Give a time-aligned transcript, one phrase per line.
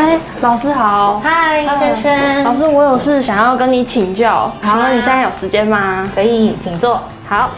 [0.00, 6.08] 哎，老师好，嗨，轩轩，老师，我有事想要跟你请教，请问你现在有时间吗？
[6.14, 7.02] 可以，请坐。
[7.28, 7.50] 好，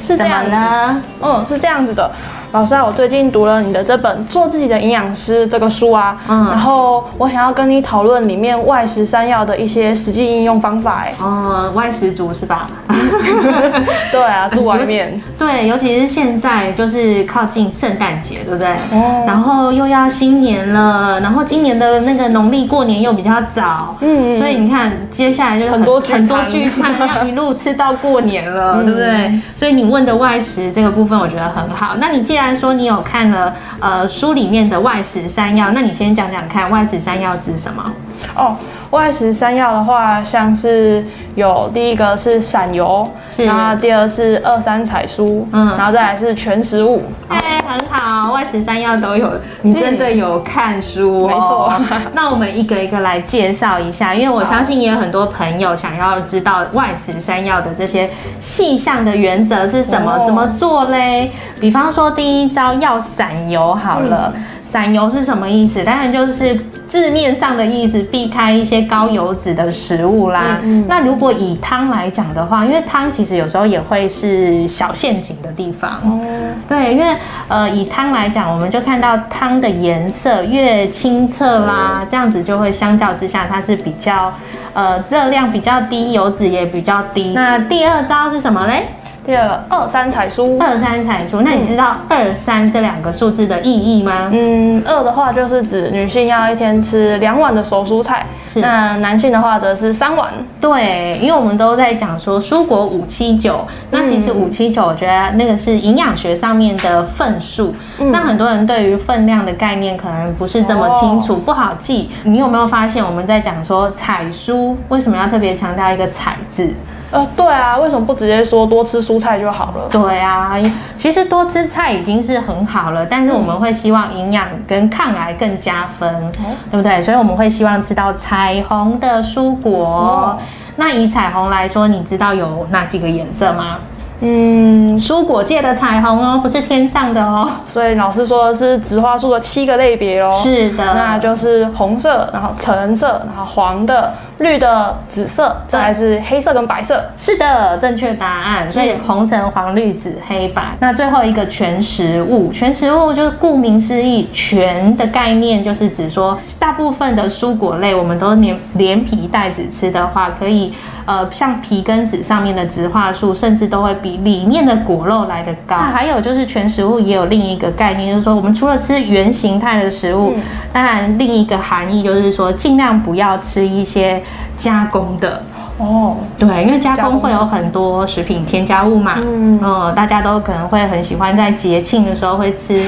[0.00, 1.02] 是这样呢？
[1.20, 2.10] 嗯，是这样子的。
[2.52, 12.68] 老师啊，我最近读了你的这本《做自己的营养师》这个书啊，嗯，然后我想要跟你讨论里面外食山药的一些实际应用方法，哎，嗯，外食族是吧？
[14.12, 18.68] 对啊，住外面， 对，尤其是现在就是靠近圣诞节，对不对？
[18.92, 29.40] 哦，然后又要新年了，然后今年的那个农历过年又比较早，嗯，所以你看接下来就很多很多聚餐要一路吃到过年了，对不对？
[29.56, 31.96] 所以你问的外食这个部分，我觉得很好。
[31.98, 37.92] 那你既然然说你有看了呃书里面的外食三药，那你先讲讲看外食三药指什么？
[38.34, 38.56] 哦，
[38.90, 41.04] 外食山药的话，像是
[41.34, 47.02] 有第一个是散油，然后第二是二三彩酥，嗯，然后再来是全食物。
[47.28, 49.30] 哎，很好，外食山药都有，
[49.62, 51.72] 你真的有看书，没错。
[52.14, 58.08] 那我们一个一个来介绍一下，因为我相信也有很多朋友想要知道外食山药的这些
[58.40, 61.30] 细项的原则是什么，怎么做嘞？
[61.60, 64.32] 比方说第一招要散油好了。
[64.72, 65.84] 散油是什么意思？
[65.84, 70.58] 当然就是字面上的意思，避开一些高油脂的食物啦。
[70.88, 75.90] 那如果以汤来讲的话，因为汤其实有时候也会是小陷阱的地方。
[76.02, 76.18] 哦
[76.66, 77.14] 对，因为
[77.48, 84.32] 呃，以汤来讲，我们就看到汤的颜色越清澈啦，这样子就会相较之下，它是比较
[84.72, 87.32] 呃热量比较低，油脂也比较低。
[87.34, 88.88] 那第二招是什么嘞？
[89.24, 94.28] 第二个二三彩蔬，二三彩蔬，那你知道二三这两个数字的意义吗？
[94.32, 100.32] 嗯，二的话就是指女性要一天吃两碗的熟蔬菜，那男性的话则是三碗。
[100.60, 107.72] 对，因为我们都在讲说蔬果五七九，那其实五七九，我觉得那个是营养学上面的份数。
[107.98, 112.10] 那很多人对于分量的概念可能不是这么清楚，不好记。
[112.24, 116.68] 你有没有发现我们在讲说彩蔬，为什么要特别强调一个彩字？
[117.12, 119.88] 呃，对啊，为什么不直接说多吃蔬菜就好了？
[119.90, 120.58] 对啊，
[120.96, 126.32] 其实多吃菜已经是很好了，但是我们会希望营养跟抗癌更加分，
[126.70, 127.02] 对不对？
[127.02, 130.38] 所以我们会希望吃到彩虹的蔬果。
[130.76, 133.78] 那以彩虹来说，你知道有哪几个颜色吗？
[134.24, 137.50] 嗯，蔬果界的彩虹哦，不是天上的哦。
[137.66, 140.32] 所以老师说的是植花树的七个类别哦。
[140.42, 147.04] 是的，那就是红色，然后橙色，然后黄的、绿的、紫色，再来是黑色跟白色。
[147.16, 148.70] 是的，正确答案。
[148.70, 150.76] 所以红橙黄绿紫黑白。
[150.80, 160.72] 那最后一个全食物，全食物就是顾名思义，全的概念就是指说，大部分的蔬果类我们都连连皮带籽吃的话，可以
[161.04, 164.12] 呃，像皮跟籽上面的植化素，甚至都会比。
[164.22, 170.34] 里面的果肉来的高，还有就是全食物也有另一个概念，就是说我们除了吃原形态的食物，
[170.72, 174.22] 当然另一个含义就是说尽量不要吃一些
[174.56, 175.42] 加工的
[175.78, 176.16] 哦。
[176.38, 179.16] 对，因为加工会有很多食品添加物嘛。
[179.18, 182.86] 嗯，大家都可能会很喜欢在节庆的时候会吃，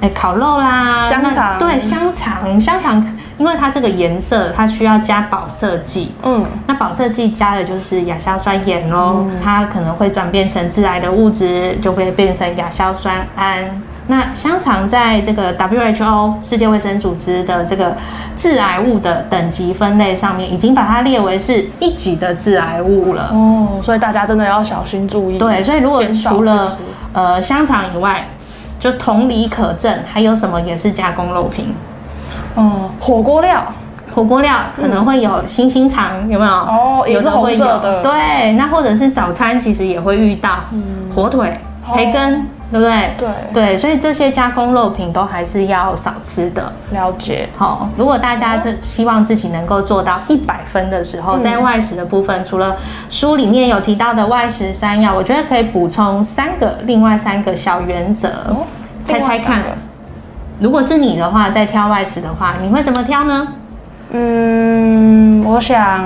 [0.00, 3.16] 哎，烤肉啦，香肠，对，香肠，香肠。
[3.38, 6.14] 因为它这个颜色，它需要加保色剂。
[6.22, 13.58] 嗯，那保色剂加的就是亚硝酸盐喽，它可能会转变成致癌的物质，就会变成亚硝酸胺。
[14.08, 17.94] 那香肠在这个 WHO 世界卫生组织的这个
[18.38, 23.30] 致癌物的等级分类上面，已经把它列为是一级的致癌物了。
[23.32, 25.38] 哦，所以大家真的要小心注意。
[25.38, 26.78] 对，所以如果除了
[27.12, 28.26] 呃香肠以外，
[28.78, 31.74] 就同理可证，还有什么也是加工肉品？
[32.54, 33.64] 哦，火锅料，
[34.14, 36.52] 火锅料可能会有星星肠，有没有？
[36.52, 38.02] 哦，也是红色的。
[38.02, 40.60] 对，那或者是早餐其实也会遇到
[41.14, 41.58] 火腿、
[41.92, 43.10] 培根，对不对？
[43.16, 46.72] 对对，所以这些加工肉品都还是要少吃的。
[46.90, 47.48] 了解。
[47.56, 52.76] 好，如果大家是希望自己能够做到一百分的时候，在外食的部分，除了
[53.08, 58.28] 书里面有提到的外食三要，我觉得可以补充三个，另外三个小原则，
[59.06, 59.62] 猜猜看。
[60.58, 63.46] 如果是你的话，在挑外食的话，你会怎么挑呢？
[64.10, 66.04] 嗯，我想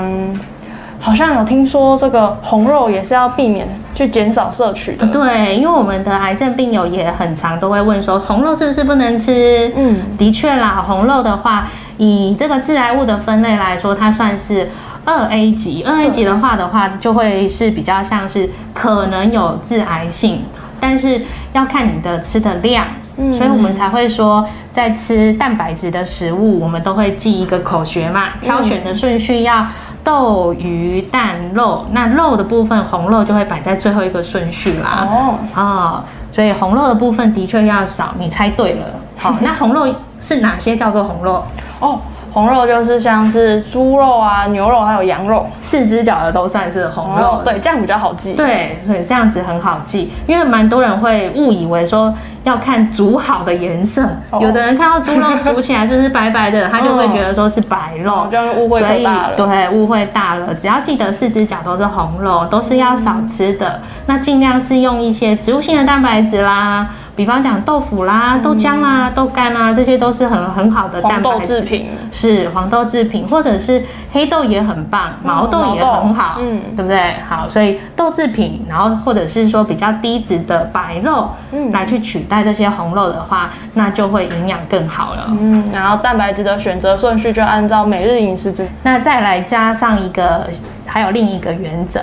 [1.01, 5.07] 好像有听说这个红肉也是要避免去减少摄取的。
[5.07, 9.73] 对，因为我们的癌症病友也很常都会问说，红肉是不是不能吃？
[9.75, 14.69] 嗯，的确啦，红肉的话，以这个致癌物的分类来说，它算是
[15.07, 15.83] 二 A 级。
[15.83, 20.43] 二 A 级的话的话，就会是比较像是可能有致癌性，
[20.79, 21.23] 但是
[21.55, 22.85] 要看你的吃的量。
[23.17, 28.29] 嗯所以我们才会说，在吃蛋白质的食物，我们都会记一个口诀嘛。
[28.41, 29.67] 挑选的顺序要
[30.05, 31.87] 豆、鱼、蛋、肉。
[31.93, 35.07] 那肉的部分，红肉就会摆在最后一个顺序啦。
[35.09, 38.15] 哦，啊，所以红肉的部分的确要少。
[38.19, 38.87] 你猜对了。
[39.17, 41.43] 好， 那红肉是哪些叫做红肉？
[41.81, 41.99] 哦。
[42.33, 47.41] 红肉就是像是猪肉啊、牛肉还有羊肉，四只脚的都算是红肉。
[47.45, 48.33] 对，这样比较好记。
[48.35, 54.09] 对，所以这样子很好记，因为蛮多人会误以为说要看煮好的颜色，
[54.41, 59.35] 有的人看到猪肉煮起来就是白白的， 他就会觉得说是白肉，这样误会大了。
[59.37, 60.55] 对，误会大了。
[60.55, 66.89] 只要记得四只脚都是红肉，都是要少吃的，那尽量是用一些植物性的蛋白质啦。
[67.17, 77.15] 比方讲豆腐啦、豆浆啦、豆干啦，这些都是很很好的黄豆制品，是黄豆制品，或者是黑豆也很棒，毛豆也很好，嗯，对不对？
[77.29, 85.27] 好，所以豆制品，然后或者是说比较低脂的白肉，嗯，来去取代这些红肉的话，那就会营养更好了。
[85.29, 90.47] 嗯，然后蛋白质的选择顺序就按照每日饮食制，那再来加上一个，
[90.87, 92.01] 还有另一个原则，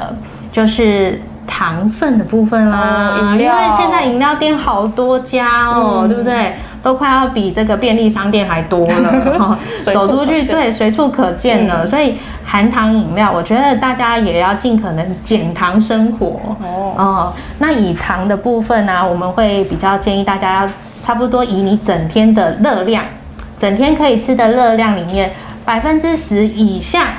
[0.52, 1.20] 就是。
[1.48, 6.54] 糖分的部分啦，因为现在饮料店好多家哦，对不对？
[6.84, 11.86] 都快要比这个便利商店还多了， 走出去对随处可见了。
[11.86, 16.40] 所以含糖饮料，我觉得大家也要尽可能减糖生活
[16.96, 17.34] 哦。
[17.58, 23.04] 那以糖的部分呢，我们会比较建议大家要差不多以你整天的热量，
[23.60, 25.32] 整天可以吃的热量里面
[25.66, 27.16] 百分之十以下。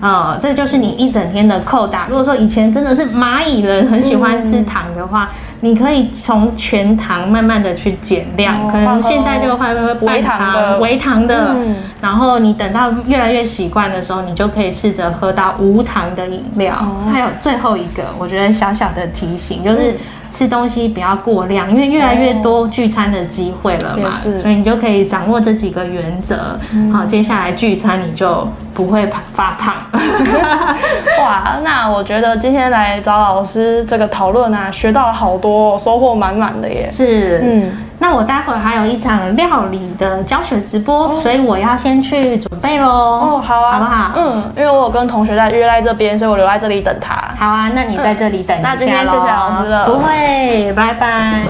[0.00, 2.06] 啊，这就是你一整天的扣打。
[2.08, 5.30] 如果说以前真的是蚂蚁人很喜欢吃糖的话，
[5.60, 11.56] 你可以从全糖慢慢的去减量，可能现在就会微糖、微糖的，
[12.00, 16.74] 然后你等到越来越习惯的时候，你就可以试着喝到无糖的饮料。
[17.12, 19.96] 还有最后一个，我觉得小小的提醒就是。
[20.38, 26.56] 吃东西不要过量，因为越来越多聚餐的机会了嘛，所以你就可以掌握这几个原则。
[26.92, 29.74] 好，接下来聚餐你就不会发胖。
[31.18, 36.88] 哇，那我觉得今天来找老师这个讨论啊，学到了好多，收获满满的耶。
[36.88, 37.72] 是，嗯。
[38.00, 42.88] 那我待会儿还有一场料理的教学直播，所以我要先去准备喽。
[42.88, 44.12] 哦，好啊，好不好？
[44.16, 47.14] 嗯，因为我有跟同学在约在这边，所以我留在这里等他。
[47.36, 49.86] 好啊，那你在这里等一下那今天谢谢老师了。
[49.86, 51.42] 不会，拜拜。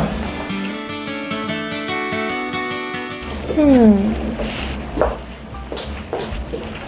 [3.58, 4.14] 嗯，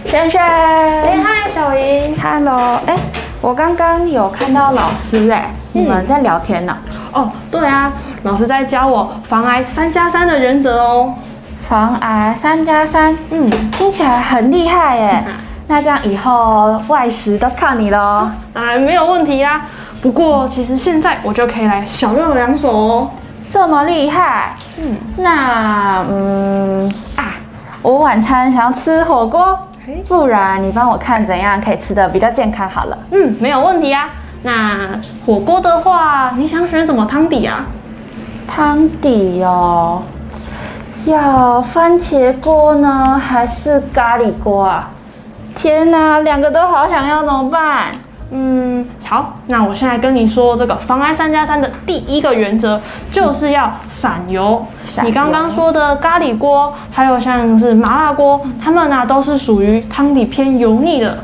[0.05, 2.97] 轩轩，哎嗨，小莹，Hello，哎，
[3.41, 6.77] 我刚刚有看到老师哎，你们在聊天呢？
[7.11, 7.91] 哦，对啊。
[8.23, 11.11] 老师在教我防癌三加三的原则哦，
[11.67, 15.23] 防癌三加三，嗯，听起来很厉害耶。
[15.65, 19.61] 那这样以后外食都靠你喽，当然没有问题啦。
[20.03, 23.09] 不过其实现在我就可以来小用两手哦，
[23.49, 24.55] 这么厉害。
[24.77, 27.33] 嗯，那嗯啊，
[27.81, 29.57] 我晚餐想要吃火锅，
[30.07, 32.97] 不然你帮我看怎样可以吃的比较健康好了。
[33.11, 34.09] 嗯，没有问题啊。
[34.43, 37.65] 那火锅的话，你想选什么汤底啊？
[38.47, 40.01] 汤底哦，
[41.05, 44.89] 要番茄锅呢，还是咖喱锅啊？
[45.55, 47.91] 天哪，两个都好想要，怎么办？
[48.31, 52.79] 嗯，好，那我现在跟你说，这个防癌三加三的第一个原则
[53.11, 54.65] 就是要闪油。
[55.03, 61.19] 你刚刚说的咖喱锅，还有像是麻辣锅，它们呢都是属于汤底偏油腻的。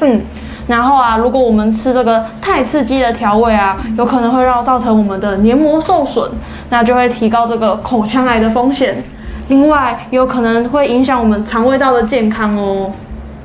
[0.00, 0.20] 嗯。
[0.66, 6.26] 然后啊，如果我们吃这个太刺激的调味啊，有可能会让造成我们的黏膜受损，
[6.70, 8.96] 那就会提高这个口腔癌的风险。
[9.48, 12.90] 另外，有可能会影响我们肠胃道的健康哦。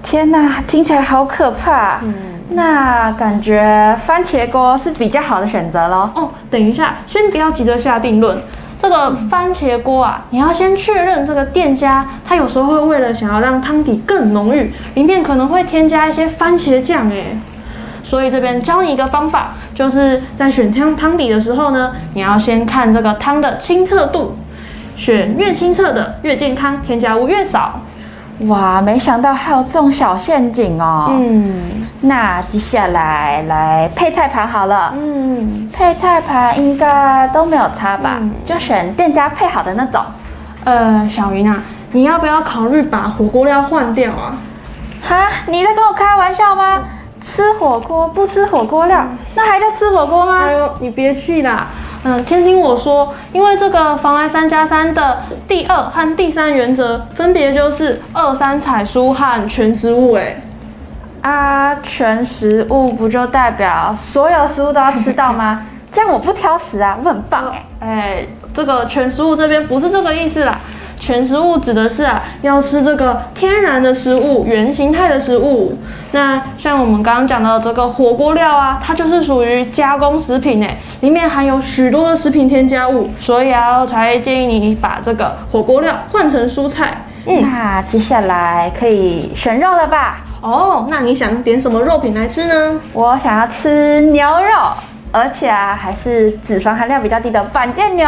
[0.02, 2.00] 天哪，听起来好可怕。
[2.04, 2.14] 嗯，
[2.50, 6.10] 那感觉番茄锅是比较好的选择喽。
[6.16, 8.38] 哦，等一下，先不要急着下定论。
[8.82, 17.38] 这个番茄锅啊，你要先确认这个店家，他有时候会为了想要让汤底更浓郁，里面可能会添加一些番茄酱哎。
[18.02, 24.36] 所以这边教你一个方法，就是在选汤汤底的时候呢，你要先看这个汤的清澈度，
[24.96, 27.82] 选越清澈的越健康，添加物越少。
[28.48, 31.08] 哇，没想到还有这种小陷阱哦。
[31.12, 31.62] 嗯，
[32.02, 34.94] 那接下来来配菜盘好了。
[34.96, 38.18] 嗯，配菜盘应该都没有差吧？
[38.46, 40.02] 就选店家配好的那种。
[40.64, 44.38] 呃，小云啊，你要不要考虑把火锅料换掉啊？
[45.02, 46.80] 哈，你在跟我开玩笑吗？
[47.22, 49.06] 吃火锅不吃火锅料，
[49.36, 50.40] 那还叫吃火锅吗？
[50.44, 51.68] 哎呦，你别气啦。
[52.04, 60.14] 嗯，先听我说，因为这个防癌三加三的第二和第三原则，分别就是二三采蔬和全食物。
[60.14, 60.42] 哎，
[61.22, 65.66] 啊，全食物不就代表所有食物都要吃到吗？
[65.92, 67.66] 这样我不挑食啊，我很棒哎。
[67.82, 70.58] 哎，这个全食物这边不是这个意思啦。
[71.00, 75.78] 全食物指的是啊，要吃这个天然的食物，原形态的食物。
[76.12, 87.06] 那像我们刚刚讲到这个火锅料啊，它就是属于加工食品诶，里面含有许多的食品添加物，所以啊，我才建议你把这个火锅料换成蔬菜。
[87.26, 90.18] 嗯，那接下来可以选肉了吧？
[90.42, 92.80] 哦，那你想点什么肉品来吃呢？
[92.94, 94.74] 我想要吃牛肉，
[95.12, 98.08] 而且啊，还是脂肪含量比较低的板腱牛。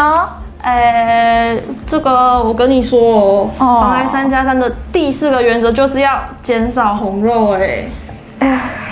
[0.61, 7.53] 哎，这个我跟你说哦，防癌三加三的第四个原则就是要减少红肉。
[7.53, 7.85] 哎，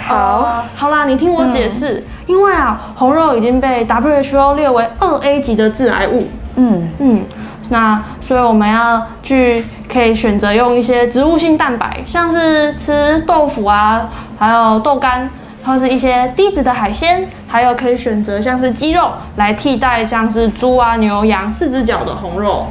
[0.08, 6.28] 好，好啦，你听我解释，因为啊，红肉已经被 WHO 列为二 A 级的致癌物。
[6.56, 7.26] 嗯嗯，
[7.70, 15.30] 那所以我们要去可以选择用一些植物性蛋白，像是吃豆腐啊，还有豆干。
[15.64, 22.66] 或是一些低脂的海鲜，还有可以选择像是鸡肉来替代，像是猪啊、牛羊四只脚的红肉。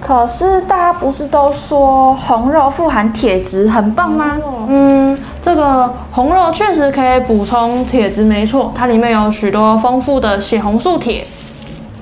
[0.00, 4.38] 可是大家不是都说红肉富含铁质，很棒吗？
[4.68, 11.26] 嗯，这个红肉确实可以补充铁质，没错，它里面有许多丰富的血红素铁。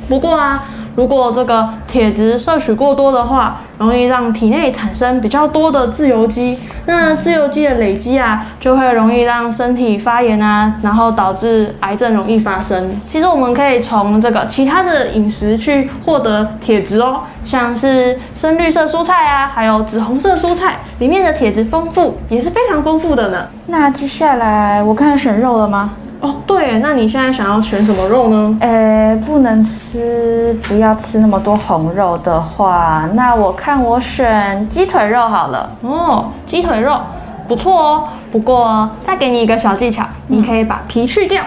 [0.08, 0.64] 不过啊。
[0.94, 12.94] 如果这个铁质摄取过多的话，容易让体内产生比较多的自由基，那自由基的累积啊，就会容易让身体发炎啊，然后导致癌症容易发生。
[13.10, 23.48] 其实我们可以从这个其他的饮食去获得铁质哦，像是深绿色蔬菜啊，还有紫红色蔬菜里面的铁质丰富，也是非常丰富的呢。
[23.66, 25.90] 那接下来我看选肉了吗？
[26.24, 28.56] 哦，对，那你现在想要选什么肉呢？
[28.62, 35.70] 呃，不能吃，不要吃那么多红肉的话，那我看我选鸡腿肉好了。
[35.82, 36.98] 哦，鸡腿肉
[37.46, 41.42] 不错哦，不过再给你一个小技巧，你可以把皮去掉。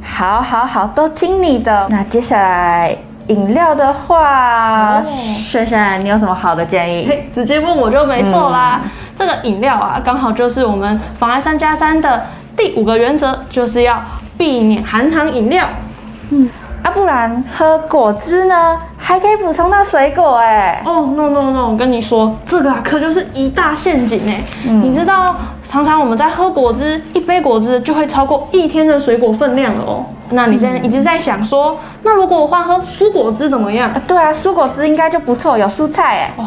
[0.00, 1.88] 好，好，好，都听你的。
[1.90, 5.02] 那接下来饮料的话，
[5.50, 7.08] 珊珊，你有什么好的建议？
[7.08, 8.82] 嘿，直接问我就没错啦。
[9.18, 12.22] 这个饮料啊，刚好就是我们防癌三加三的。
[12.56, 14.02] 第五个原则就是要
[14.36, 15.66] 避免含糖饮料，
[16.30, 16.48] 嗯，
[16.82, 20.82] 啊，不然喝果汁呢，还可以补充到水果哎。
[20.84, 24.42] 哦，no no no，我跟你说，这个啊可就是一大陷阱哎。
[24.64, 30.04] 你知道，常常我们在喝果汁，一杯果汁就会超过一天的水果分量了哦。
[30.30, 33.90] 那你现在一直在想说，那如果我换喝蔬果汁怎么样？
[34.06, 36.34] 对啊，蔬果汁应该就不错，有蔬菜哎。
[36.36, 36.44] 哦。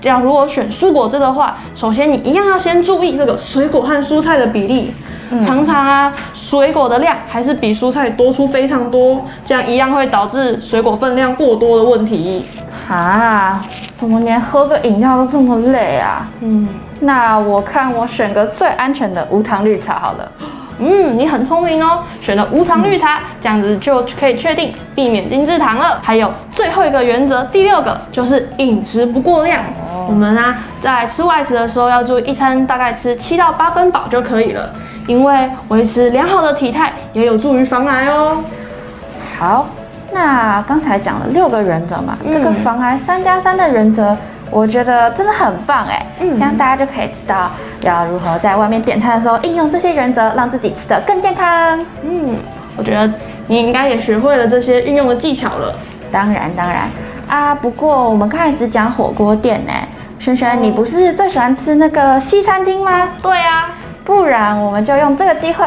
[0.00, 4.92] 这样如果选蔬果汁的话，首先你一样要先注意这个水果和蔬菜的比例。
[5.40, 12.44] 常常啊，水果的量还是比蔬菜多出非常多，这样一样会导致水果分量过多的问题。
[12.88, 13.64] 啊，
[13.98, 16.28] 怎么连喝个饮料都这么累啊？
[16.40, 16.68] 嗯，
[17.00, 20.30] 那我看我选个最安全的无糖绿茶好了。
[20.78, 26.00] 嗯，你很聪明哦，选了无糖绿茶，这样子就可以确定避免精制糖了。
[26.02, 29.62] 还有最后一个原则，第六个就是饮食不过量。
[30.08, 34.68] 我们啊在吃外食的时候要注意，一餐大概吃七到八分饱就可以了。
[35.06, 38.42] 因为维持良好的体态也有助于防癌哦。
[39.38, 39.66] 好，
[40.12, 44.16] 那刚才讲了六个原则嘛，这个防癌三加三的原则，
[44.50, 46.06] 我觉得真的很棒哎。
[46.20, 51.78] 嗯，这样大家就可以知道要如何在外面点餐的时候应用这些原则，让自己吃得更健康。
[52.02, 52.36] 嗯，
[52.76, 53.12] 我觉得
[53.46, 55.74] 你应该也学会了这些运用的技巧了。
[56.12, 56.88] 当然当然
[57.26, 59.72] 啊，不过我们刚才只讲火锅店呢，
[60.18, 63.08] 轩轩，你不是最喜欢吃那个西餐厅吗？
[63.22, 63.68] 对啊。
[64.04, 65.66] 不然我们就用这个机会，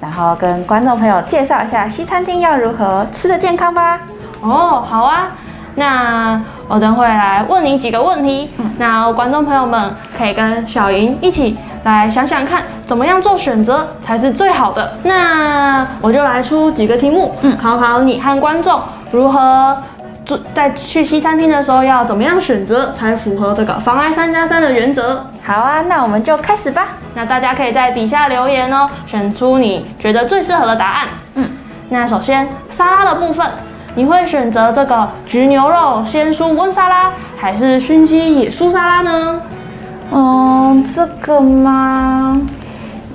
[0.00, 4.00] 然后跟观众朋友介绍一下西餐厅要如何吃的健康吧。
[4.40, 5.28] 哦，好啊，
[5.74, 14.96] 那我等会来问你几个问题，那观众朋友们可以跟小莹一起来想想看，怎么样做选择才是最好的。
[15.02, 19.76] 那我就来出几个题目，嗯，考考你和观众如何。
[20.54, 25.22] 在去西餐厅的时候要怎么样选择才符合这个防癌三加三的原则？
[25.42, 26.88] 好啊，那我们就开始吧。
[27.14, 31.08] 那大家可以在底下留言哦，选出你觉得最适合的答案。
[31.34, 31.48] 嗯，
[31.90, 33.46] 那首先沙拉的部分，
[33.94, 39.40] 你会选择这个焗牛肉鲜蔬温沙拉，还是熏鸡野蔬沙拉呢？
[40.10, 42.40] 嗯，这个吗？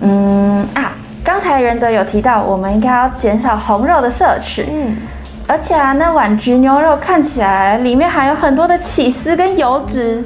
[0.01, 4.67] 嗯啊，刚才原则有提到，我们应该要减少红肉的摄取。
[4.69, 4.95] 嗯。
[5.49, 10.23] 而且啊，那碗焗牛肉看起来里面含有很多的起司跟油脂，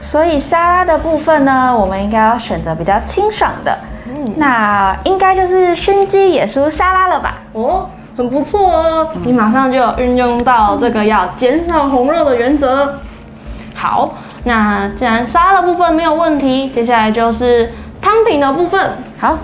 [0.00, 3.78] 所以沙拉的部分呢，我们应该要选择比较清爽的。
[4.08, 7.36] 嗯，那应该就是熏鸡野蔬沙拉了吧？
[7.52, 12.92] 哦，很不错哦，你马上就有运用到这个要减少红肉的原则。
[13.72, 18.80] 好，那既然沙拉的部分没有问题，接下来就是汤品的部分。
[19.20, 19.38] 好。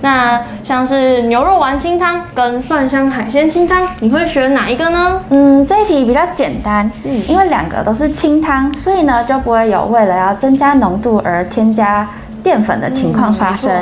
[0.00, 5.22] 那像是牛肉丸清汤跟蒜香海鲜清汤，你会选哪一个呢？
[5.30, 12.08] 嗯，这一题比较简单，嗯，因为两个都是清汤，所以呢就不会有为了要增加浓度而添加
[12.42, 13.72] 淀粉的情况发生。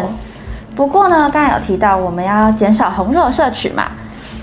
[0.76, 3.88] 不过呢，刚才有提到我们要减少红肉摄取嘛，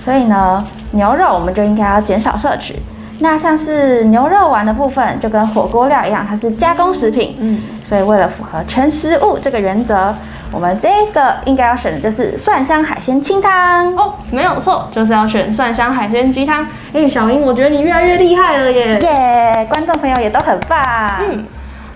[0.00, 2.76] 所以呢，牛肉我们就应该要减少摄取。
[3.22, 10.12] 那像是牛肉丸的部分，就跟火锅料一样，它是加工食品，嗯，所以为了符合全食物这个原则，
[10.50, 16.66] 我们这个应该要选的就是蒜香海鲜清汤哦，没有错，就是要选蒜香海鲜鸡汤。
[16.92, 18.98] 哎，小英，我觉得你越来越厉害了耶！
[18.98, 20.78] 耶，观众朋友也都很棒。
[21.20, 21.46] 嗯。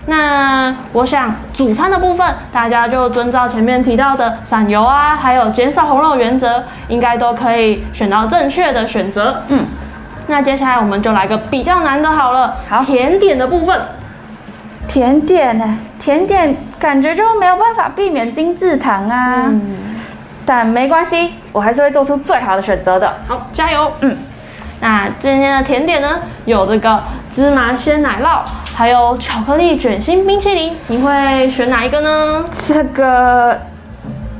[0.09, 9.43] 那我想主餐的部分，大家就遵照前面提到的散油啊，还有减少红肉原则，应该都可以选到正确的选择。
[9.49, 9.65] 嗯，
[10.27, 12.57] 那接下来我们就来个比较难的好了。
[12.69, 13.79] 好，甜点的部分，
[14.87, 15.77] 甜点呢？
[15.99, 19.45] 甜点感觉就没有办法避免精致糖啊。
[19.47, 19.77] 嗯，
[20.45, 23.11] 但没关系，我还是会做出最好的选择的。
[23.27, 23.91] 好，加油。
[24.01, 24.15] 嗯。
[24.79, 28.41] 那今天的甜点呢，有这个芝麻鲜奶酪，
[28.75, 32.45] 还有巧克力卷心冰淇淋，你会选哪一个呢？
[32.51, 33.59] 这个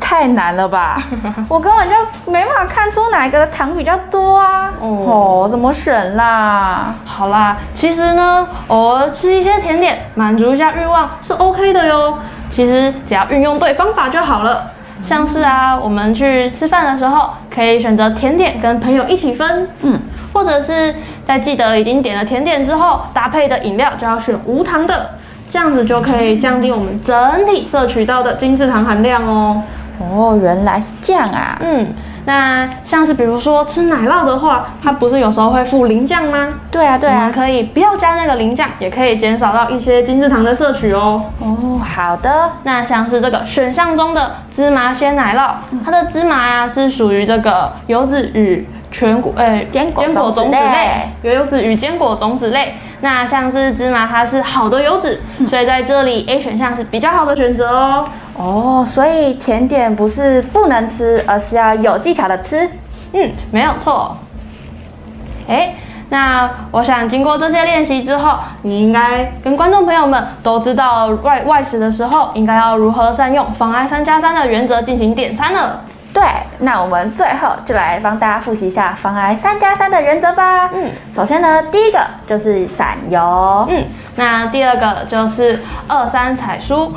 [0.10, 1.04] 太难了吧，
[1.50, 4.72] 我根本就没办法看出哪个糖比较多啊！
[4.80, 6.96] 哦，怎么选啦？
[7.04, 12.18] 好啦，其实呢，偶尔吃一些甜点，满足一下欲望是 OK 的哟。
[12.50, 14.72] 其实只要运用对方法就好了。
[15.04, 20.00] 像是啊，我们去吃饭的时候，可以选择甜点跟朋友一起分，嗯，
[20.34, 20.96] 或者是
[21.26, 25.10] 在记得已经点了甜点之后，搭配的饮料就要选无糖的，
[25.50, 29.62] 这样子就可以降低我们整体摄取到的精制糖含量哦。
[30.00, 31.94] 哦，原来是这样啊，嗯。
[32.26, 36.50] 那像是比如说吃奶酪的话，它不是有时候会附零酱吗？
[36.70, 41.24] 对啊，对啊，可以不要加那个零酱，也可以减少到一些精制糖的摄取哦。
[41.40, 42.52] 哦，好的。
[42.64, 45.52] 那像是这个选项中的芝麻鲜奶酪，
[45.86, 52.74] 它的芝麻呀是属于这个油脂与全谷诶坚坚果种子类，有油脂与坚果种子类。
[53.02, 58.10] 那像是芝麻，它是好的油脂，所以在这里 A 选项是比较好的选择哦。
[58.36, 62.68] 哦，所以甜点不是不能吃，而是要有技巧的吃。
[63.14, 64.18] 嗯，没有错。
[65.48, 65.76] 哎，
[66.10, 75.84] 那我想经过这些练习之后，你应该跟观众朋友们都知道外外食的时候应该要如何善用妨碍三加三的原则进行点餐了。
[76.20, 76.24] 对，
[76.58, 80.68] 那我们最后就来帮大家复习一下防癌三加三的原则吧。
[80.74, 86.90] 嗯，首先呢，第一个就是散油，嗯，那第二个就是二三彩蔬，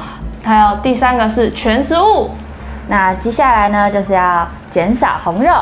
[0.43, 2.31] 还有第三个是全食物。
[2.89, 5.53] 那接下来呢，就是要减少红肉。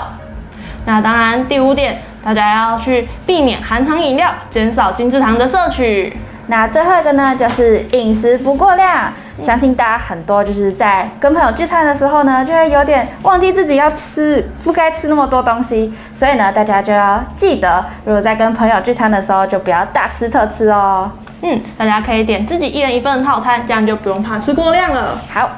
[0.84, 6.16] 那当然，第五点，大家要去避免含糖饮料，减少精制糖的摄取。
[6.46, 9.12] 那最后一个呢，就是饮食不过量。
[9.44, 15.92] 相信大家很多就是在跟朋友聚餐的时候呢，就会有点忘记自己要吃，不该吃那么多东西。
[16.14, 21.10] 所以呢，大家就要记得，如果在跟朋友聚餐的时候，就不要大吃特吃哦。
[21.42, 25.16] 嗯，大家可以点自己一人一份套餐，这样就不用怕吃过量了。
[25.32, 25.48] 好，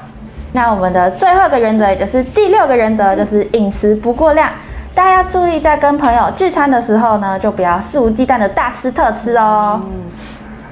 [0.53, 4.51] 那我们的最后一个原则，也就是第六个原则，就是饮食不过量。
[4.95, 9.81] 大家要注意，在跟朋友聚餐的时候呢，就不要肆无忌惮的大吃特吃哦。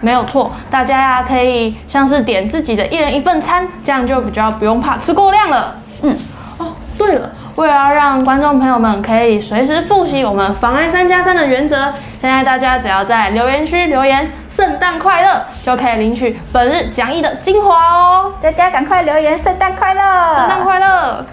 [0.01, 5.75] 没有错，大家呀可以像是点自己的一人一份餐，这样就比较不用怕吃过量了。
[6.03, 6.17] 嗯，
[6.59, 18.33] 哦，对了，为了要让观众朋友们可以随时复习我们防癌三加三的原则，现在大家只要在留言区留言“圣诞快乐”，就可以领取本日讲义的精华哦。
[18.41, 20.01] 大家赶快留言“圣诞快乐”，
[20.39, 21.27] 圣诞快乐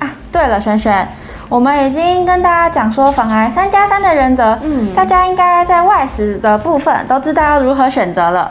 [0.00, 0.10] 啊！
[0.32, 1.06] 对了，璇璇。
[1.52, 8.50] 我们已经跟大家讲说防癌三加三的原则，嗯，大家应该在外食的部分都知道要如何选择了。